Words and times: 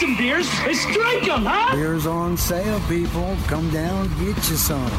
Some 0.00 0.16
beers. 0.16 0.46
Let's 0.66 0.84
drink 0.92 1.24
them, 1.24 1.44
huh? 1.46 1.74
Beer's 1.74 2.06
on 2.06 2.36
sale, 2.36 2.80
people. 2.88 3.36
Come 3.46 3.70
down, 3.70 4.08
get 4.18 4.36
you 4.48 4.56
some. 4.56 4.90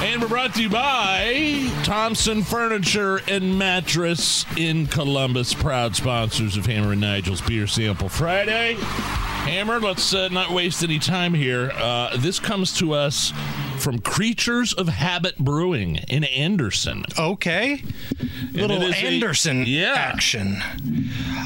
And 0.00 0.22
we're 0.22 0.28
brought 0.28 0.54
to 0.54 0.62
you 0.62 0.70
by 0.70 1.70
Thompson 1.82 2.42
Furniture 2.42 3.20
and 3.28 3.58
Mattress 3.58 4.46
in 4.56 4.86
Columbus, 4.86 5.52
proud 5.52 5.96
sponsors 5.96 6.56
of 6.56 6.66
Hammer 6.66 6.92
and 6.92 7.00
Nigel's 7.00 7.40
Beer 7.42 7.66
Sample 7.66 8.08
Friday. 8.08 8.76
Hammer, 8.78 9.80
let's 9.80 10.14
uh, 10.14 10.28
not 10.28 10.50
waste 10.50 10.82
any 10.82 10.98
time 10.98 11.34
here. 11.34 11.70
Uh, 11.74 12.16
this 12.16 12.38
comes 12.38 12.72
to 12.78 12.92
us 12.92 13.32
from 13.78 13.98
Creatures 14.00 14.72
of 14.72 14.88
Habit 14.88 15.38
Brewing 15.38 15.96
in 16.08 16.24
Anderson. 16.24 17.04
Okay. 17.18 17.82
Little 18.52 18.82
it 18.82 18.88
is 18.90 18.94
a- 18.94 19.06
Anderson 19.06 19.64
yeah. 19.66 19.94
action. 19.96 20.62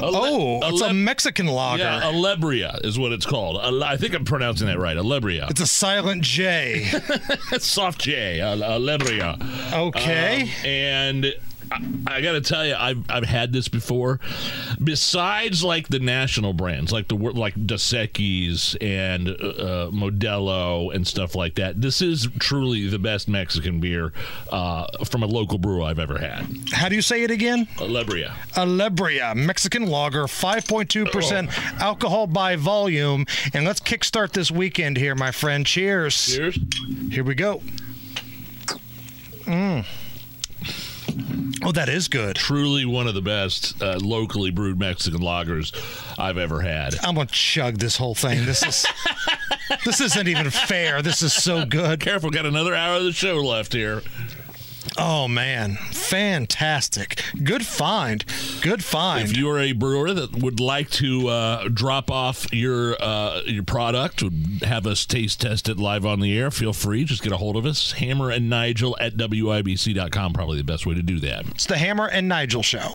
Ale- 0.01 0.15
Oh, 0.15 0.59
it's 0.63 0.81
a 0.81 0.93
Mexican 0.93 1.47
lager. 1.47 1.83
Yeah, 1.83 2.01
Alebria 2.01 2.83
is 2.83 2.97
what 2.97 3.11
it's 3.11 3.25
called. 3.25 3.57
I 3.83 3.97
think 3.97 4.13
I'm 4.13 4.25
pronouncing 4.25 4.67
that 4.67 4.79
right. 4.79 4.97
Alebria. 4.97 5.49
it's 5.49 5.61
a 5.61 5.67
silent 5.67 6.23
J. 6.23 6.85
soft 7.59 8.01
J. 8.01 8.39
Ale- 8.41 8.59
Alebria. 8.61 9.37
Okay. 9.73 10.41
Um, 10.43 10.49
and 10.65 11.35
I, 11.71 12.15
I 12.17 12.21
got 12.21 12.33
to 12.33 12.41
tell 12.41 12.65
you, 12.65 12.75
I've 12.75 13.03
I've 13.09 13.25
had 13.25 13.53
this 13.53 13.67
before. 13.67 14.19
Besides, 14.83 15.63
like 15.63 15.87
the 15.87 15.99
national 15.99 16.53
brands, 16.53 16.91
like 16.91 17.07
the 17.07 17.15
like 17.15 17.53
Dos 17.65 17.83
Equis 17.93 18.75
and 18.81 19.29
uh, 19.29 19.31
uh, 19.31 19.91
Modelo 19.91 20.93
and 20.93 21.05
stuff 21.07 21.35
like 21.35 21.55
that. 21.55 21.81
This 21.81 22.01
is 22.01 22.27
truly 22.39 22.87
the 22.87 22.99
best 22.99 23.27
Mexican 23.27 23.79
beer 23.79 24.13
uh, 24.51 24.87
from 25.05 25.23
a 25.23 25.27
local 25.27 25.57
brewer 25.57 25.83
I've 25.83 25.99
ever 25.99 26.17
had. 26.17 26.45
How 26.71 26.89
do 26.89 26.95
you 26.95 27.01
say 27.01 27.23
it 27.23 27.31
again? 27.31 27.67
Alebria. 27.77 28.33
Alebria, 28.53 29.35
Mexican 29.35 29.87
lager, 29.87 30.23
5.2% 30.23 31.79
alcohol 31.79 32.27
by 32.27 32.55
volume. 32.55 33.25
And 33.53 33.65
let's 33.65 33.79
kickstart 33.79 34.31
this 34.31 34.51
weekend 34.51 34.97
here, 34.97 35.15
my 35.15 35.31
friend. 35.31 35.65
Cheers. 35.65 36.35
Cheers. 36.35 36.59
Here 37.11 37.23
we 37.23 37.35
go. 37.35 37.61
Mm. 39.45 39.85
Oh, 41.65 41.71
that 41.71 41.89
is 41.89 42.07
good. 42.07 42.35
Truly 42.35 42.85
one 42.85 43.07
of 43.07 43.13
the 43.13 43.21
best 43.21 43.81
uh, 43.81 43.97
locally 44.01 44.51
brewed 44.51 44.79
Mexican 44.79 45.21
lagers 45.21 45.73
I've 46.19 46.37
ever 46.37 46.61
had. 46.61 46.95
I'm 47.03 47.15
gonna 47.15 47.27
chug 47.27 47.77
this 47.77 47.97
whole 47.97 48.15
thing. 48.15 48.45
This 48.45 48.63
is 48.63 48.85
this 49.85 50.01
isn't 50.01 50.27
even 50.27 50.49
fair. 50.49 51.01
This 51.01 51.21
is 51.21 51.33
so 51.33 51.65
good. 51.65 51.99
Careful, 51.99 52.29
got 52.29 52.45
another 52.45 52.73
hour 52.75 52.97
of 52.97 53.03
the 53.03 53.13
show 53.13 53.37
left 53.37 53.73
here. 53.73 54.01
Oh 54.97 55.27
man, 55.27 55.75
fantastic! 55.91 57.23
Good 57.43 57.65
find. 57.65 58.23
Good 58.61 58.83
find. 58.83 59.29
If 59.29 59.35
you 59.35 59.49
are 59.49 59.59
a 59.59 59.71
brewer 59.71 60.13
that 60.13 60.35
would 60.35 60.59
like 60.59 60.89
to 60.91 61.27
uh, 61.29 61.67
drop 61.69 62.11
off 62.11 62.51
your 62.53 62.95
uh, 63.01 63.41
your 63.45 63.63
product, 63.63 64.21
would 64.21 64.63
have 64.63 64.85
us 64.85 65.05
taste 65.05 65.41
test 65.41 65.67
it 65.69 65.77
live 65.77 66.05
on 66.05 66.19
the 66.19 66.37
air, 66.37 66.51
feel 66.51 66.73
free. 66.73 67.05
Just 67.05 67.23
get 67.23 67.31
a 67.31 67.37
hold 67.37 67.55
of 67.55 67.65
us. 67.65 67.93
Hammer 67.93 68.29
and 68.29 68.49
Nigel 68.49 68.95
at 68.99 69.17
WIBC.com. 69.17 70.33
Probably 70.33 70.57
the 70.57 70.63
best 70.63 70.85
way 70.85 70.93
to 70.93 71.03
do 71.03 71.19
that. 71.21 71.47
it's 71.47 71.65
the 71.65 71.77
Hammer 71.77 72.07
and 72.07 72.27
Nigel 72.27 72.63
show. 72.63 72.91